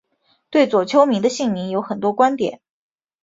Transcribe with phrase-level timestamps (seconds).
[0.49, 2.59] 对左丘明的姓名有很多观点。